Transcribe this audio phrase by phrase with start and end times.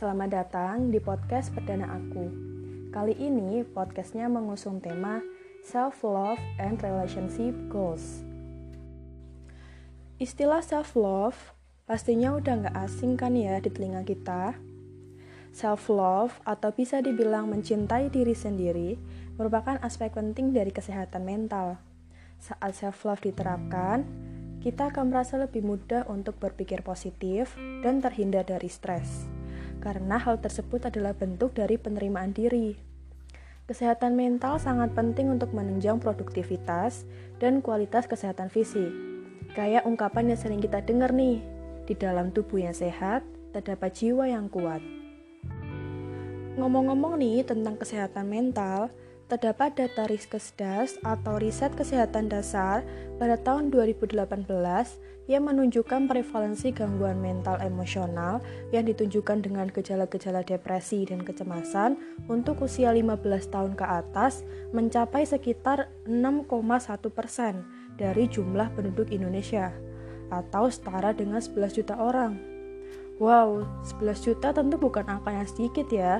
[0.00, 2.24] Selamat datang di podcast perdana aku.
[2.88, 5.20] Kali ini podcastnya mengusung tema
[5.60, 8.24] Self-Love and Relationship Goals.
[10.16, 11.36] Istilah self-love
[11.84, 14.56] pastinya udah nggak asing kan ya di telinga kita.
[15.52, 18.96] Self-love atau bisa dibilang mencintai diri sendiri
[19.36, 21.76] merupakan aspek penting dari kesehatan mental.
[22.40, 24.08] Saat self-love diterapkan,
[24.64, 27.52] kita akan merasa lebih mudah untuk berpikir positif
[27.84, 29.39] dan terhindar dari stres
[29.80, 32.76] karena hal tersebut adalah bentuk dari penerimaan diri.
[33.66, 37.08] Kesehatan mental sangat penting untuk menunjang produktivitas
[37.40, 38.92] dan kualitas kesehatan fisik.
[39.56, 41.42] Kayak ungkapan yang sering kita dengar nih,
[41.88, 44.82] di dalam tubuh yang sehat, terdapat jiwa yang kuat.
[46.58, 48.90] Ngomong-ngomong nih tentang kesehatan mental,
[49.30, 52.82] terdapat data Riskesdas atau Riset Kesehatan Dasar
[53.22, 54.18] pada tahun 2018
[55.30, 58.42] yang menunjukkan prevalensi gangguan mental emosional
[58.74, 61.94] yang ditunjukkan dengan gejala-gejala depresi dan kecemasan
[62.26, 63.22] untuk usia 15
[63.54, 64.42] tahun ke atas
[64.74, 66.50] mencapai sekitar 6,1
[67.14, 67.62] persen
[67.94, 69.70] dari jumlah penduduk Indonesia
[70.34, 72.34] atau setara dengan 11 juta orang.
[73.22, 76.18] Wow, 11 juta tentu bukan angka yang sedikit ya.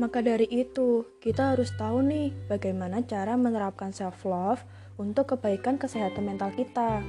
[0.00, 4.64] Maka dari itu, kita harus tahu nih bagaimana cara menerapkan self-love
[4.96, 7.04] untuk kebaikan kesehatan mental kita.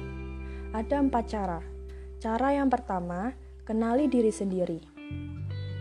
[0.76, 1.64] Ada empat cara.
[2.20, 3.32] Cara yang pertama,
[3.64, 4.84] kenali diri sendiri.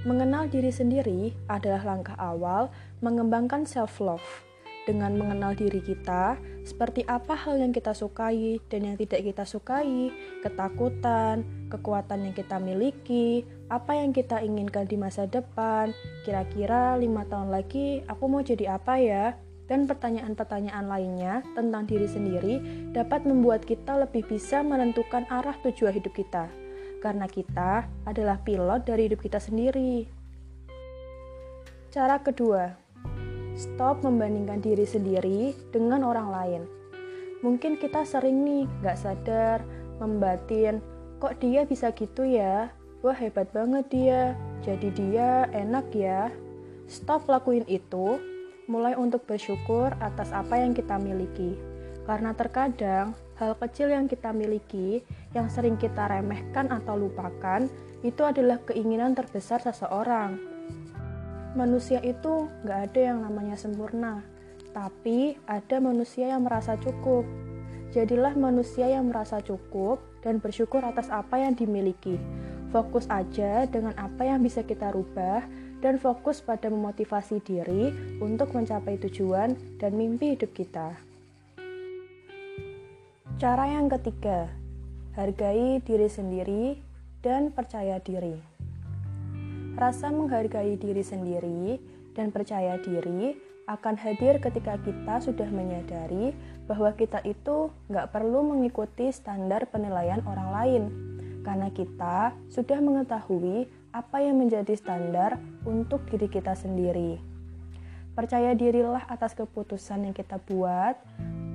[0.07, 2.71] Mengenal diri sendiri adalah langkah awal
[3.03, 4.23] mengembangkan self-love
[4.89, 10.09] dengan mengenal diri kita, seperti apa hal yang kita sukai dan yang tidak kita sukai,
[10.41, 15.93] ketakutan, kekuatan yang kita miliki, apa yang kita inginkan di masa depan,
[16.25, 19.25] kira-kira lima tahun lagi aku mau jadi apa ya,
[19.71, 22.59] dan pertanyaan-pertanyaan lainnya tentang diri sendiri
[22.91, 26.51] dapat membuat kita lebih bisa menentukan arah tujuan hidup kita,
[26.99, 30.09] karena kita adalah pilot dari hidup kita sendiri.
[31.91, 32.71] Cara kedua,
[33.55, 36.61] Stop membandingkan diri sendiri dengan orang lain.
[37.41, 39.59] Mungkin kita sering nih gak sadar
[39.97, 40.79] membatin,
[41.17, 42.71] kok dia bisa gitu ya?
[43.01, 44.21] Wah hebat banget dia,
[44.61, 46.29] jadi dia enak ya.
[46.85, 48.21] Stop lakuin itu,
[48.69, 51.57] mulai untuk bersyukur atas apa yang kita miliki.
[52.05, 55.01] Karena terkadang hal kecil yang kita miliki,
[55.33, 57.65] yang sering kita remehkan atau lupakan,
[58.01, 60.50] itu adalah keinginan terbesar seseorang
[61.53, 64.23] manusia itu nggak ada yang namanya sempurna,
[64.71, 67.27] tapi ada manusia yang merasa cukup.
[67.91, 72.15] Jadilah manusia yang merasa cukup dan bersyukur atas apa yang dimiliki.
[72.71, 75.43] Fokus aja dengan apa yang bisa kita rubah
[75.83, 77.91] dan fokus pada memotivasi diri
[78.23, 80.95] untuk mencapai tujuan dan mimpi hidup kita.
[83.41, 84.47] Cara yang ketiga,
[85.17, 86.79] hargai diri sendiri
[87.19, 88.50] dan percaya diri.
[89.81, 91.81] Rasa menghargai diri sendiri
[92.13, 93.33] dan percaya diri
[93.65, 96.37] akan hadir ketika kita sudah menyadari
[96.69, 100.83] bahwa kita itu nggak perlu mengikuti standar penilaian orang lain,
[101.41, 107.17] karena kita sudah mengetahui apa yang menjadi standar untuk diri kita sendiri.
[108.13, 110.93] Percaya dirilah atas keputusan yang kita buat,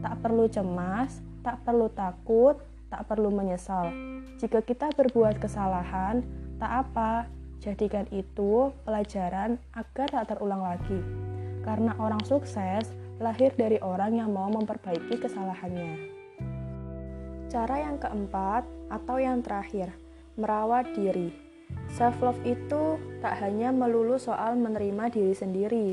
[0.02, 2.58] tak perlu cemas, tak perlu takut,
[2.90, 3.86] tak perlu menyesal.
[4.42, 6.26] Jika kita berbuat kesalahan,
[6.58, 7.30] tak apa,
[7.60, 11.00] Jadikan itu pelajaran agar tak terulang lagi.
[11.64, 16.12] Karena orang sukses lahir dari orang yang mau memperbaiki kesalahannya.
[17.48, 19.90] Cara yang keempat atau yang terakhir,
[20.36, 21.32] merawat diri.
[21.90, 25.88] Self love itu tak hanya melulu soal menerima diri sendiri,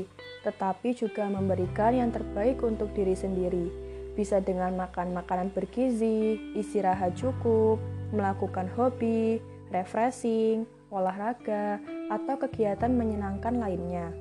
[0.46, 3.72] tetapi juga memberikan yang terbaik untuk diri sendiri.
[4.14, 7.82] Bisa dengan makan makanan bergizi, istirahat cukup,
[8.14, 9.42] melakukan hobi,
[9.74, 14.12] refreshing, olahraga, atau kegiatan menyenangkan lainnya.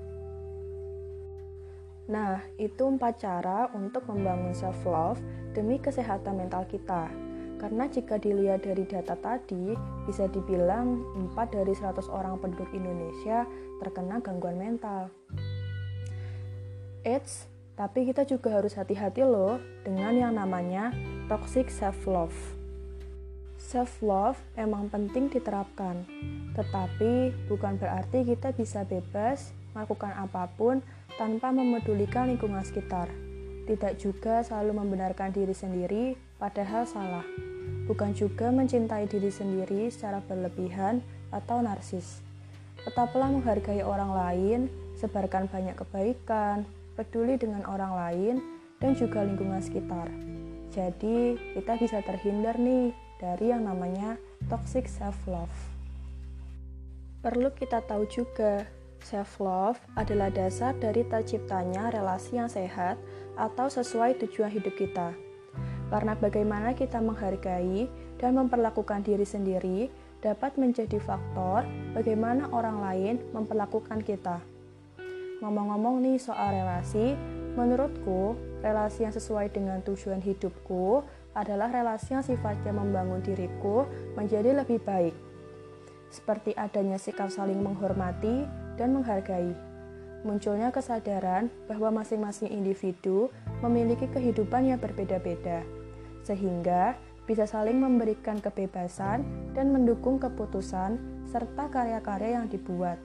[2.11, 5.23] Nah, itu empat cara untuk membangun self-love
[5.55, 7.07] demi kesehatan mental kita.
[7.63, 9.71] Karena jika dilihat dari data tadi,
[10.03, 10.99] bisa dibilang
[11.31, 13.47] 4 dari 100 orang penduduk Indonesia
[13.79, 15.07] terkena gangguan mental.
[17.07, 17.47] Eits,
[17.79, 20.91] tapi kita juga harus hati-hati loh dengan yang namanya
[21.31, 22.62] toxic self-love.
[23.63, 26.03] Self-love emang penting diterapkan,
[26.51, 30.83] tetapi bukan berarti kita bisa bebas melakukan apa pun
[31.15, 33.07] tanpa memedulikan lingkungan sekitar.
[33.63, 37.23] Tidak juga selalu membenarkan diri sendiri, padahal salah.
[37.87, 40.99] Bukan juga mencintai diri sendiri secara berlebihan
[41.31, 42.19] atau narsis.
[42.83, 44.59] Tetaplah menghargai orang lain,
[44.99, 46.67] sebarkan banyak kebaikan,
[46.99, 48.35] peduli dengan orang lain,
[48.83, 50.11] dan juga lingkungan sekitar.
[50.75, 52.91] Jadi, kita bisa terhindar nih
[53.23, 54.19] dari yang namanya
[54.51, 55.71] toxic self-love.
[57.23, 58.67] Perlu kita tahu juga,
[58.99, 62.99] self-love adalah dasar dari terciptanya relasi yang sehat
[63.39, 65.15] atau sesuai tujuan hidup kita.
[65.87, 67.87] Karena bagaimana kita menghargai
[68.19, 69.87] dan memperlakukan diri sendiri
[70.19, 71.63] dapat menjadi faktor
[71.95, 74.43] bagaimana orang lain memperlakukan kita.
[75.39, 77.15] Ngomong-ngomong nih soal relasi,
[77.55, 84.81] menurutku relasi yang sesuai dengan tujuan hidupku adalah relasi yang sifatnya membangun diriku menjadi lebih
[84.85, 85.13] baik
[86.13, 88.45] seperti adanya sikap saling menghormati
[88.77, 89.57] dan menghargai.
[90.21, 93.33] Munculnya kesadaran bahwa masing-masing individu
[93.65, 95.65] memiliki kehidupan yang berbeda-beda,
[96.21, 96.95] sehingga
[97.27, 99.25] bisa saling memberikan kebebasan
[99.57, 103.01] dan mendukung keputusan serta karya-karya yang dibuat.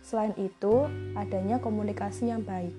[0.00, 2.72] Selain itu, adanya komunikasi yang baik,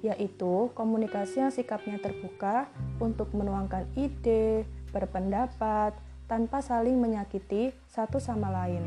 [0.00, 5.92] yaitu komunikasi yang sikapnya terbuka untuk menuangkan ide, berpendapat,
[6.30, 8.84] tanpa saling menyakiti satu sama lain.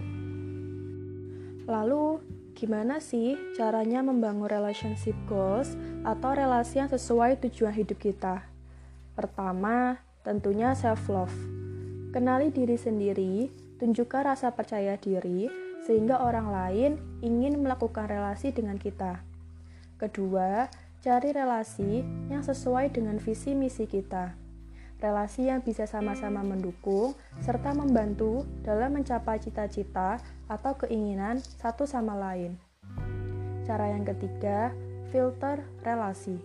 [1.67, 2.19] Lalu,
[2.55, 8.43] gimana sih caranya membangun relationship goals atau relasi yang sesuai tujuan hidup kita?
[9.13, 11.35] Pertama, tentunya self-love.
[12.15, 15.49] Kenali diri sendiri, tunjukkan rasa percaya diri,
[15.83, 19.19] sehingga orang lain ingin melakukan relasi dengan kita.
[19.99, 20.67] Kedua,
[21.03, 21.99] cari relasi
[22.31, 24.39] yang sesuai dengan visi misi kita
[25.03, 27.11] relasi yang bisa sama-sama mendukung
[27.43, 30.15] serta membantu dalam mencapai cita-cita
[30.47, 32.55] atau keinginan satu sama lain.
[33.67, 34.71] Cara yang ketiga,
[35.11, 36.39] filter relasi.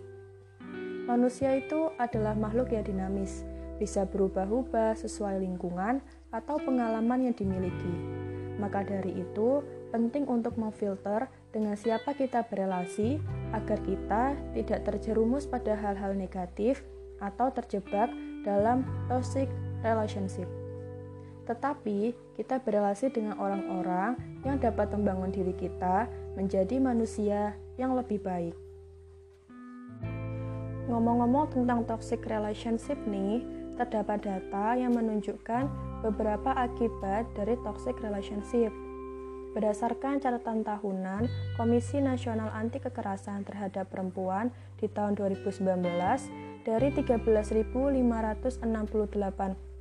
[1.07, 3.47] Manusia itu adalah makhluk yang dinamis,
[3.79, 6.03] bisa berubah-ubah sesuai lingkungan
[6.35, 7.95] atau pengalaman yang dimiliki.
[8.59, 9.63] Maka dari itu,
[9.95, 13.23] penting untuk memfilter dengan siapa kita berelasi
[13.55, 16.85] agar kita tidak terjerumus pada hal-hal negatif
[17.19, 18.09] atau terjebak
[18.45, 19.49] dalam toxic
[19.83, 20.47] relationship.
[21.49, 24.15] Tetapi kita berrelasi dengan orang-orang
[24.45, 26.05] yang dapat membangun diri kita
[26.37, 28.53] menjadi manusia yang lebih baik.
[30.89, 33.45] Ngomong-ngomong tentang toxic relationship nih,
[33.77, 35.69] terdapat data yang menunjukkan
[36.01, 38.73] beberapa akibat dari toxic relationship.
[39.49, 41.25] Berdasarkan catatan tahunan
[41.57, 45.65] Komisi Nasional Anti Kekerasan Terhadap Perempuan di tahun 2019,
[46.61, 48.61] dari 13.568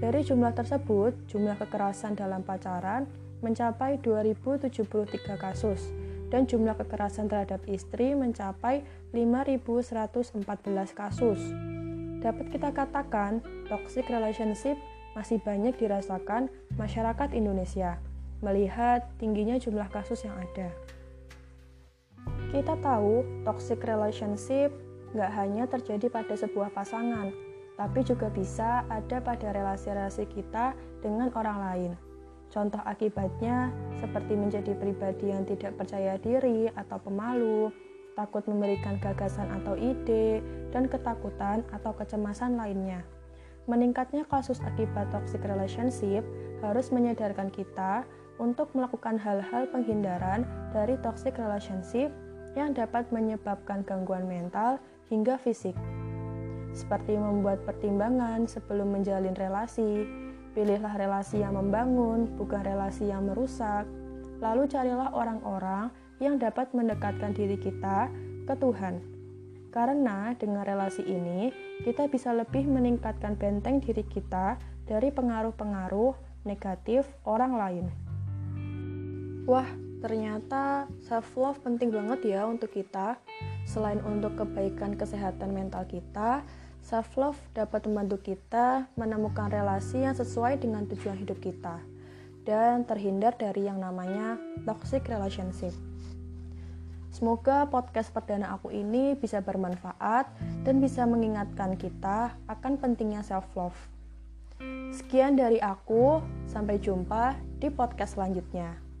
[0.00, 3.04] Dari jumlah tersebut, jumlah kekerasan dalam pacaran
[3.42, 5.90] mencapai 2.073 kasus,
[6.32, 10.40] dan jumlah kekerasan terhadap istri mencapai 5.114
[10.96, 11.40] kasus.
[12.22, 14.78] Dapat kita katakan, toxic relationship
[15.12, 16.48] masih banyak dirasakan
[16.80, 18.00] masyarakat Indonesia,
[18.40, 20.72] melihat tingginya jumlah kasus yang ada.
[22.48, 24.72] Kita tahu, toxic relationship
[25.12, 27.28] nggak hanya terjadi pada sebuah pasangan,
[27.76, 30.72] tapi juga bisa ada pada relasi-relasi kita
[31.04, 32.11] dengan orang lain.
[32.52, 37.72] Contoh akibatnya seperti menjadi pribadi yang tidak percaya diri atau pemalu,
[38.12, 43.00] takut memberikan gagasan atau ide, dan ketakutan atau kecemasan lainnya.
[43.64, 46.20] Meningkatnya kasus akibat toxic relationship
[46.60, 48.04] harus menyadarkan kita
[48.36, 50.44] untuk melakukan hal-hal penghindaran
[50.76, 52.12] dari toxic relationship
[52.52, 54.76] yang dapat menyebabkan gangguan mental
[55.08, 55.78] hingga fisik.
[56.76, 60.04] Seperti membuat pertimbangan sebelum menjalin relasi,
[60.52, 63.88] pilihlah relasi yang membangun, bukan relasi yang merusak.
[64.40, 65.88] Lalu carilah orang-orang
[66.22, 68.08] yang dapat mendekatkan diri kita
[68.46, 69.02] ke Tuhan.
[69.72, 71.48] Karena dengan relasi ini,
[71.82, 76.12] kita bisa lebih meningkatkan benteng diri kita dari pengaruh-pengaruh
[76.44, 77.86] negatif orang lain.
[79.48, 79.66] Wah,
[80.04, 83.16] ternyata self-love penting banget ya untuk kita.
[83.64, 86.42] Selain untuk kebaikan kesehatan mental kita,
[86.82, 91.78] self-love dapat membantu kita menemukan relasi yang sesuai dengan tujuan hidup kita
[92.42, 94.34] dan terhindar dari yang namanya
[94.66, 95.72] toxic relationship.
[97.14, 100.26] Semoga podcast perdana aku ini bisa bermanfaat
[100.66, 103.76] dan bisa mengingatkan kita akan pentingnya self-love.
[104.90, 106.20] Sekian dari aku,
[106.50, 108.91] sampai jumpa di podcast selanjutnya.